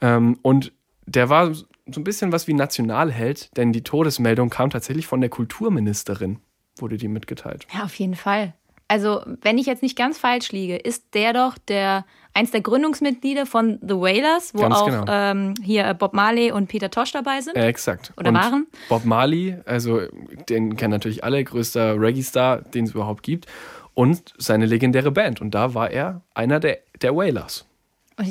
[0.00, 0.72] Ähm, und
[1.06, 5.30] der war so ein bisschen was wie Nationalheld, denn die Todesmeldung kam tatsächlich von der
[5.30, 6.38] Kulturministerin,
[6.76, 7.66] wurde die mitgeteilt.
[7.74, 8.54] Ja, auf jeden Fall.
[8.88, 13.46] Also, wenn ich jetzt nicht ganz falsch liege, ist der doch der eins der Gründungsmitglieder
[13.46, 15.04] von The Wailers, wo Ganz auch genau.
[15.08, 17.56] ähm, hier Bob Marley und Peter Tosh dabei sind.
[17.56, 18.12] Äh, exakt.
[18.16, 18.66] Oder und waren?
[18.88, 20.00] Bob Marley, also
[20.48, 23.46] den kennen natürlich alle, größter Reggae-Star, den es überhaupt gibt.
[23.94, 25.40] Und seine legendäre Band.
[25.40, 27.66] Und da war er einer der, der Wailers.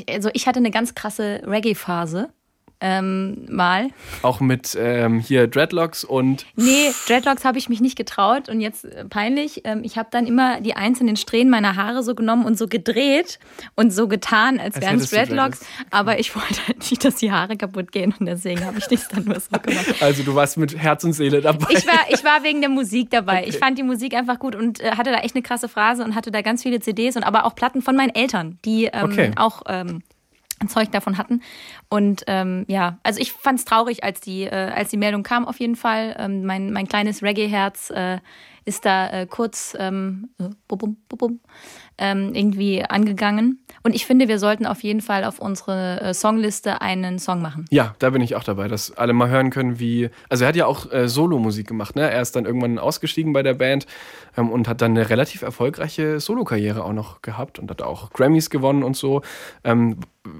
[0.09, 2.29] Also, ich hatte eine ganz krasse Reggae-Phase.
[2.79, 3.89] Ähm, mal.
[4.21, 8.85] Auch mit ähm, hier Dreadlocks und Nee, Dreadlocks habe ich mich nicht getraut und jetzt
[8.85, 9.61] äh, peinlich.
[9.63, 13.39] Ähm, ich habe dann immer die einzelnen Strähnen meiner Haare so genommen und so gedreht
[13.75, 15.61] und so getan, als, Als wären es Dreadlocks.
[15.89, 19.07] Aber ich wollte halt nicht, dass die Haare kaputt gehen und deswegen habe ich das
[19.07, 19.95] dann nur so gemacht.
[19.99, 21.67] also du warst mit Herz und Seele dabei.
[21.71, 23.45] Ich war, ich war wegen der Musik dabei.
[23.47, 26.13] Ich fand die Musik einfach gut und äh, hatte da echt eine krasse Phrase und
[26.13, 29.31] hatte da ganz viele CDs und aber auch Platten von meinen Eltern, die ähm, Okay.
[29.35, 30.03] auch ähm,
[30.67, 31.41] Zeug davon hatten.
[31.89, 35.45] Und ähm, ja, also ich fand es traurig, als die, äh, als die Meldung kam
[35.45, 36.15] auf jeden Fall.
[36.17, 38.19] Ähm, mein, mein kleines Reggae-Herz äh,
[38.65, 41.39] ist da äh, kurz ähm, äh, bum, bum, bum,
[41.97, 43.59] ähm, irgendwie angegangen.
[43.83, 47.65] Und ich finde, wir sollten auf jeden Fall auf unsere äh, Songliste einen Song machen.
[47.69, 50.09] Ja, da bin ich auch dabei, dass alle mal hören können, wie.
[50.29, 52.09] Also er hat ja auch äh, Solo-Musik gemacht, ne?
[52.09, 53.85] Er ist dann irgendwann ausgestiegen bei der Band
[54.37, 58.49] ähm, und hat dann eine relativ erfolgreiche Solo-Karriere auch noch gehabt und hat auch Grammys
[58.49, 59.21] gewonnen und so.
[59.63, 59.99] Ähm,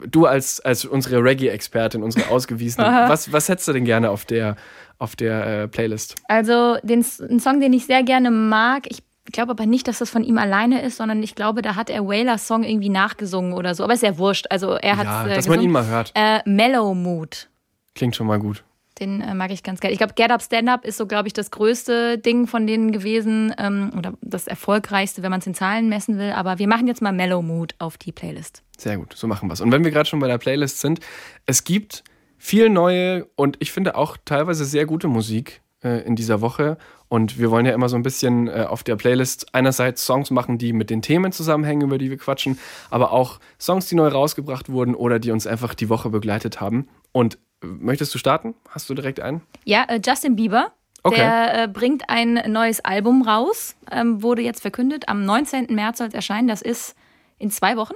[0.10, 4.56] du als, als unsere Reggae-Expertin, unsere ausgewiesene, was, was hättest du denn gerne auf der,
[5.00, 6.16] auf der äh, Playlist?
[6.28, 10.10] Also den, einen Song, den ich sehr gerne mag, ich glaube aber nicht, dass das
[10.10, 13.76] von ihm alleine ist, sondern ich glaube, da hat er Wailers Song irgendwie nachgesungen oder
[13.76, 13.84] so.
[13.84, 14.48] Aber ist ja wurscht.
[14.50, 15.72] Also er hat Ja, äh, dass man ihn gesungen.
[15.74, 16.12] mal hört.
[16.16, 17.50] Äh, Mellow Mood.
[17.96, 18.64] Klingt schon mal gut.
[19.00, 19.92] Den äh, mag ich ganz gerne.
[19.94, 22.92] Ich glaube, Get Up Stand Up ist so, glaube ich, das größte Ding von denen
[22.92, 26.32] gewesen ähm, oder das erfolgreichste, wenn man es in Zahlen messen will.
[26.32, 28.64] Aber wir machen jetzt mal Mellow Mood auf die Playlist.
[28.78, 29.62] Sehr gut, so machen wir es.
[29.62, 31.00] Und wenn wir gerade schon bei der Playlist sind,
[31.46, 32.04] es gibt
[32.40, 36.78] viel neue und ich finde auch teilweise sehr gute Musik äh, in dieser Woche.
[37.10, 40.58] Und wir wollen ja immer so ein bisschen äh, auf der Playlist einerseits Songs machen,
[40.58, 42.60] die mit den Themen zusammenhängen, über die wir quatschen,
[42.90, 46.88] aber auch Songs, die neu rausgebracht wurden oder die uns einfach die Woche begleitet haben.
[47.12, 48.56] Und möchtest du starten?
[48.70, 49.42] Hast du direkt einen?
[49.64, 50.72] Ja, äh, Justin Bieber.
[51.04, 51.18] Okay.
[51.18, 55.08] Der äh, bringt ein neues Album raus, ähm, wurde jetzt verkündet.
[55.08, 55.68] Am 19.
[55.70, 56.48] März soll es erscheinen.
[56.48, 56.96] Das ist
[57.38, 57.94] in zwei Wochen.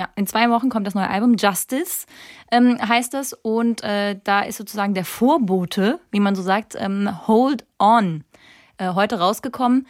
[0.00, 1.34] Ja, in zwei Wochen kommt das neue Album.
[1.38, 2.06] Justice
[2.50, 3.34] ähm, heißt das.
[3.34, 8.24] Und äh, da ist sozusagen der Vorbote, wie man so sagt, ähm, Hold On,
[8.78, 9.86] äh, heute rausgekommen.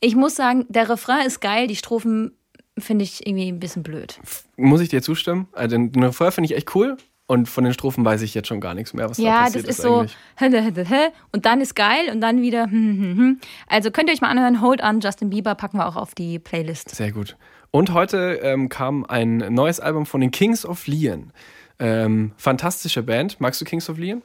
[0.00, 2.32] Ich muss sagen, der Refrain ist geil, die Strophen
[2.76, 4.20] finde ich irgendwie ein bisschen blöd.
[4.58, 5.48] Muss ich dir zustimmen?
[5.52, 6.98] Also den Refrain finde ich echt cool.
[7.26, 9.54] Und von den Strophen weiß ich jetzt schon gar nichts mehr, was da Ja, das
[9.54, 10.04] passiert ist so
[11.32, 13.40] und dann ist geil und dann wieder hm, hm, hm.
[13.68, 16.38] Also könnt ihr euch mal anhören, Hold On, Justin Bieber packen wir auch auf die
[16.38, 16.94] Playlist.
[16.94, 17.38] Sehr gut.
[17.76, 21.30] Und heute ähm, kam ein neues Album von den Kings of Leon.
[21.78, 23.38] Ähm, fantastische Band.
[23.38, 24.22] Magst du Kings of Leon?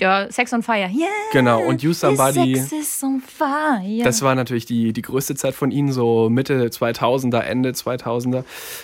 [0.00, 0.88] Ja, Sex on Fire.
[0.88, 1.10] Yeah.
[1.30, 2.56] Genau, und You Somebody.
[2.56, 4.02] Sex is on fire.
[4.02, 8.42] Das war natürlich die, die größte Zeit von ihnen, so Mitte 2000er, Ende 2000er.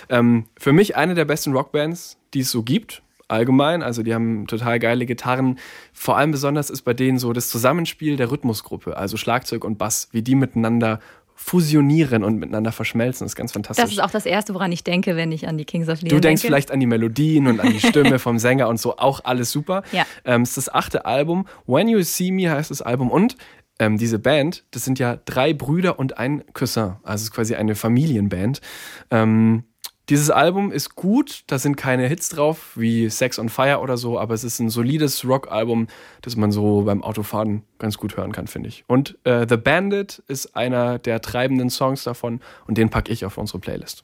[0.09, 3.01] Ähm, für mich eine der besten Rockbands, die es so gibt.
[3.27, 5.57] Allgemein, also die haben total geile Gitarren.
[5.93, 10.09] Vor allem besonders ist bei denen so das Zusammenspiel der Rhythmusgruppe, also Schlagzeug und Bass,
[10.11, 10.99] wie die miteinander
[11.43, 13.25] fusionieren und miteinander verschmelzen.
[13.25, 13.83] Das ist ganz fantastisch.
[13.83, 16.09] das ist auch das Erste, woran ich denke, wenn ich an die Kings of Leon
[16.09, 16.47] Du denkst denke.
[16.53, 19.81] vielleicht an die Melodien und an die Stimme vom Sänger und so, auch alles super.
[19.91, 20.05] Ja.
[20.23, 21.47] Ähm, es ist das achte Album.
[21.65, 23.37] When You See Me heißt das Album und
[23.79, 26.97] ähm, diese Band, das sind ja drei Brüder und ein Cousin.
[27.01, 28.61] Also es ist quasi eine Familienband.
[29.09, 29.63] Ähm,
[30.11, 34.19] dieses Album ist gut, da sind keine Hits drauf, wie Sex on Fire oder so,
[34.19, 35.87] aber es ist ein solides Rockalbum,
[36.21, 38.83] das man so beim Autofahren ganz gut hören kann, finde ich.
[38.87, 43.37] Und äh, The Bandit ist einer der treibenden Songs davon und den packe ich auf
[43.37, 44.03] unsere Playlist.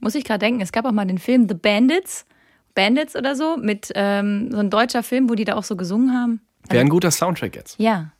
[0.00, 2.26] Muss ich gerade denken, es gab auch mal den Film The Bandits,
[2.74, 6.12] Bandits oder so, mit ähm, so ein deutscher Film, wo die da auch so gesungen
[6.12, 6.42] haben.
[6.68, 7.80] Wäre ein guter Soundtrack jetzt.
[7.80, 8.12] Ja.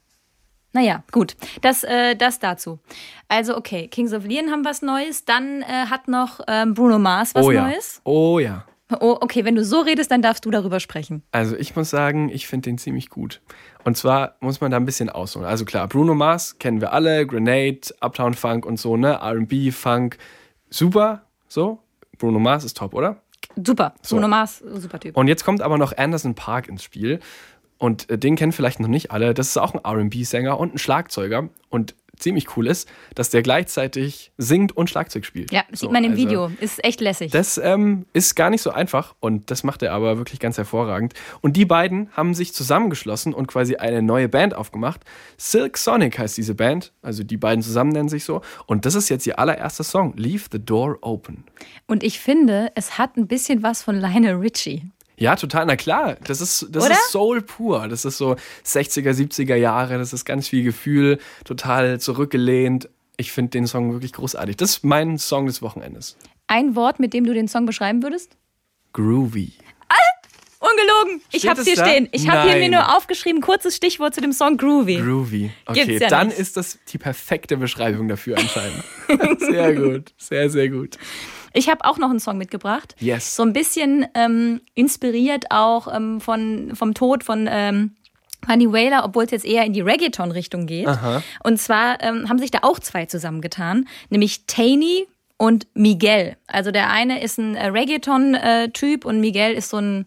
[0.78, 1.34] Naja, gut.
[1.60, 2.78] Das, äh, das dazu.
[3.26, 5.24] Also, okay, Kings of Leon haben was Neues.
[5.24, 7.66] Dann äh, hat noch ähm, Bruno Mars was oh ja.
[7.66, 8.00] Neues.
[8.04, 8.64] Oh ja.
[9.00, 11.24] Oh, okay, wenn du so redest, dann darfst du darüber sprechen.
[11.32, 13.40] Also ich muss sagen, ich finde den ziemlich gut.
[13.82, 15.48] Und zwar muss man da ein bisschen ausholen.
[15.48, 19.20] Also klar, Bruno Mars kennen wir alle, Grenade, Uptown Funk und so, ne?
[19.20, 20.16] RB, Funk,
[20.70, 21.80] super, so.
[22.18, 23.20] Bruno Mars ist top, oder?
[23.62, 23.94] Super.
[24.02, 24.16] So.
[24.16, 25.16] Bruno Mars, super Typ.
[25.16, 27.18] Und jetzt kommt aber noch Anderson Park ins Spiel.
[27.78, 29.34] Und äh, den kennen vielleicht noch nicht alle.
[29.34, 31.48] Das ist auch ein RB-Sänger und ein Schlagzeuger.
[31.70, 35.52] Und ziemlich cool ist, dass der gleichzeitig singt und Schlagzeug spielt.
[35.52, 36.50] ja, sieht So, man im also- Video.
[36.60, 37.30] Ist echt lässig.
[37.30, 41.14] Das ähm, ist gar nicht so einfach und das macht er aber wirklich ganz hervorragend.
[41.42, 45.02] Und die beiden haben sich zusammengeschlossen und quasi eine neue Band aufgemacht.
[45.36, 48.40] Silk Sonic heißt diese Band, also die beiden zusammen nennen sich so.
[48.66, 51.44] Und das ist jetzt ihr allererster Song, Leave the Door Open.
[51.86, 54.82] Und ich finde, es hat ein bisschen was von Lionel Richie.
[55.18, 56.16] Ja, total, na klar.
[56.24, 56.92] Das ist, das Oder?
[56.94, 57.88] ist Soul pur.
[57.88, 59.98] Das ist so 60er, 70er Jahre.
[59.98, 62.88] Das ist ganz viel Gefühl, total zurückgelehnt.
[63.16, 64.56] Ich finde den Song wirklich großartig.
[64.56, 66.16] Das ist mein Song des Wochenendes.
[66.46, 68.36] Ein Wort, mit dem du den Song beschreiben würdest?
[68.92, 69.52] Groovy.
[70.60, 71.22] Ungelogen.
[71.30, 71.86] Ich Steht hab's es hier da?
[71.86, 72.08] stehen.
[72.10, 74.96] Ich habe hier mir nur aufgeschrieben, kurzes Stichwort zu dem Song Groovy.
[74.96, 75.50] Groovy.
[75.66, 76.38] Okay, ja dann nicht.
[76.38, 78.82] ist das die perfekte Beschreibung dafür anscheinend.
[79.40, 80.98] sehr gut, sehr, sehr gut.
[81.58, 82.94] Ich habe auch noch einen Song mitgebracht.
[83.00, 83.34] Yes.
[83.34, 87.96] So ein bisschen ähm, inspiriert auch ähm, von, vom Tod von ähm,
[88.46, 90.86] Honey Whaler, obwohl es jetzt eher in die Reggaeton-Richtung geht.
[91.42, 96.36] Und zwar ähm, haben sich da auch zwei zusammengetan, nämlich Taney und Miguel.
[96.46, 100.06] Also der eine ist ein äh, Reggaeton-Typ und Miguel ist so ein,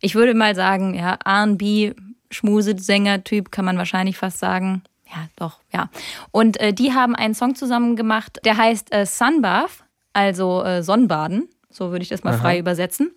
[0.00, 1.92] ich würde mal sagen, ja, R&B,
[2.30, 4.84] Schmusesänger-Typ, kann man wahrscheinlich fast sagen.
[5.06, 5.90] Ja, doch, ja.
[6.30, 9.84] Und äh, die haben einen Song zusammen gemacht, der heißt äh, Sunbath,
[10.18, 11.48] also äh, Sonnenbaden.
[11.70, 13.14] So würde ich das mal frei übersetzen.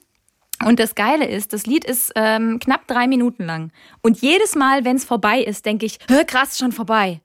[0.65, 3.71] Und das Geile ist, das Lied ist ähm, knapp drei Minuten lang.
[4.03, 7.21] Und jedes Mal, wenn es vorbei ist, denke ich, "Hä, krass, schon vorbei.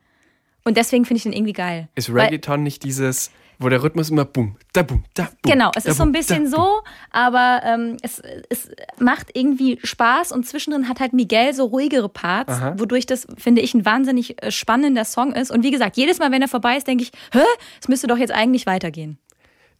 [0.64, 1.88] Und deswegen finde ich den irgendwie geil.
[1.94, 5.52] Ist Weil- Reggaeton nicht dieses, wo der Rhythmus immer bum, da bum, da bum.
[5.52, 6.68] Genau, es da ist so ein bisschen da so,
[7.10, 12.58] aber ähm, es, es macht irgendwie Spaß und zwischendrin hat halt Miguel so ruhigere Parts,
[12.78, 15.50] wodurch das, finde ich, ein wahnsinnig äh, spannender Song ist.
[15.50, 17.40] Und wie gesagt, jedes Mal, wenn er vorbei ist, denke ich, hä,
[17.80, 19.18] es müsste doch jetzt eigentlich weitergehen.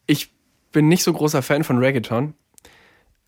[0.07, 0.33] Ich
[0.73, 2.35] bin nicht so großer Fan von Reggaeton,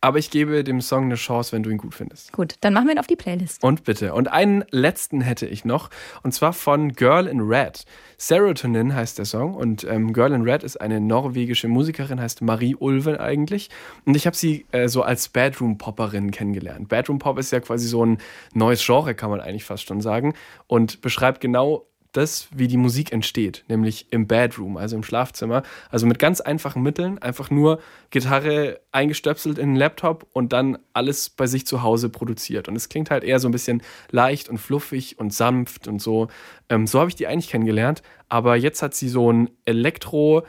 [0.01, 2.33] aber ich gebe dem Song eine Chance, wenn du ihn gut findest.
[2.33, 3.65] Gut, dann machen wir ihn auf die Playlist.
[3.65, 4.15] Und bitte.
[4.15, 5.91] Und einen letzten hätte ich noch,
[6.23, 7.85] und zwar von Girl in Red.
[8.17, 12.77] Serotonin heißt der Song und ähm, Girl in Red ist eine norwegische Musikerin, heißt Marie
[12.77, 13.71] Ulven eigentlich.
[14.05, 16.89] Und ich habe sie äh, so als Bedroom-Popperin kennengelernt.
[16.89, 18.19] Bedroom-Pop ist ja quasi so ein
[18.55, 20.35] neues Genre, kann man eigentlich fast schon sagen,
[20.69, 21.87] und beschreibt genau
[22.19, 25.63] das, wie die Musik entsteht, nämlich im Bedroom, also im Schlafzimmer.
[25.91, 31.31] Also mit ganz einfachen Mitteln, einfach nur Gitarre eingestöpselt in den Laptop und dann alles
[31.31, 32.69] bei sich zu Hause produziert.
[32.69, 36.29] Und es klingt halt eher so ein bisschen leicht und fluffig und sanft und so.
[36.69, 38.03] Ähm, so habe ich die eigentlich kennengelernt.
[38.29, 40.45] Aber jetzt hat sie so ein Elektro-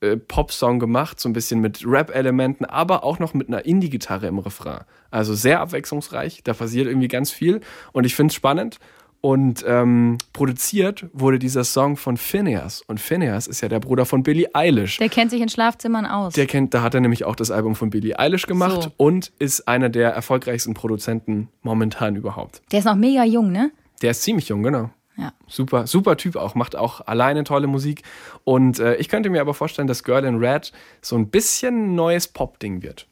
[0.00, 4.38] äh, Pop-Song gemacht, so ein bisschen mit Rap-Elementen, aber auch noch mit einer Indie-Gitarre im
[4.38, 4.84] Refrain.
[5.10, 8.78] Also sehr abwechslungsreich, da passiert irgendwie ganz viel und ich finde es spannend.
[9.20, 12.82] Und ähm, produziert wurde dieser Song von Phineas.
[12.86, 14.98] Und Phineas ist ja der Bruder von Billie Eilish.
[14.98, 16.34] Der kennt sich in Schlafzimmern aus.
[16.34, 18.92] Der kennt, da hat er nämlich auch das Album von Billie Eilish gemacht So.
[18.96, 22.62] und ist einer der erfolgreichsten Produzenten momentan überhaupt.
[22.70, 23.72] Der ist noch mega jung, ne?
[24.02, 24.90] Der ist ziemlich jung, genau.
[25.16, 25.32] Ja.
[25.48, 28.02] Super, super Typ auch, macht auch alleine tolle Musik.
[28.44, 30.70] Und äh, ich könnte mir aber vorstellen, dass Girl in Red
[31.02, 33.08] so ein bisschen neues Pop-Ding wird.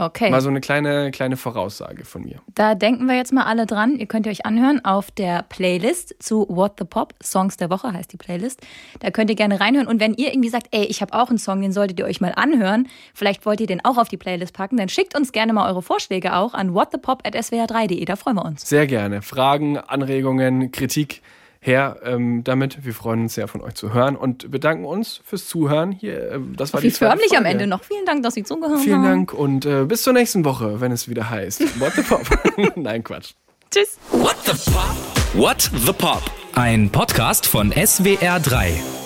[0.00, 0.30] Okay.
[0.30, 2.40] Mal so eine kleine, kleine Voraussage von mir.
[2.54, 3.96] Da denken wir jetzt mal alle dran.
[3.96, 7.14] Ihr könnt ihr euch anhören auf der Playlist zu What the Pop.
[7.20, 8.60] Songs der Woche heißt die Playlist.
[9.00, 9.88] Da könnt ihr gerne reinhören.
[9.88, 12.20] Und wenn ihr irgendwie sagt, ey, ich habe auch einen Song, den solltet ihr euch
[12.20, 15.52] mal anhören, vielleicht wollt ihr den auch auf die Playlist packen, dann schickt uns gerne
[15.52, 18.04] mal eure Vorschläge auch an whatthepop.swr3.de.
[18.04, 18.68] Da freuen wir uns.
[18.68, 19.20] Sehr gerne.
[19.20, 21.22] Fragen, Anregungen, Kritik
[21.60, 22.84] her ähm, damit.
[22.84, 25.92] Wir freuen uns sehr von euch zu hören und bedanken uns fürs Zuhören.
[25.92, 27.48] Hier, äh, das war Wie die förmlich am Folge.
[27.50, 27.84] Ende noch.
[27.84, 29.26] Vielen Dank, dass Sie zugehört Vielen haben.
[29.26, 32.22] Dank und äh, bis zur nächsten Woche, wenn es wieder heißt What the Pop.
[32.76, 33.32] Nein, Quatsch.
[33.70, 33.98] Tschüss.
[34.12, 34.94] What the Pop?
[35.34, 36.22] What the Pop?
[36.54, 38.97] Ein Podcast von SWR3.